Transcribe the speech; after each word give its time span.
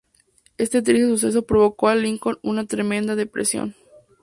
Este 0.57 0.81
triste 0.81 1.07
suceso 1.09 1.45
provocó 1.45 1.87
a 1.87 1.93
Lincoln 1.93 2.39
una 2.41 2.65
tremenda 2.65 3.15
depresión. 3.15 3.75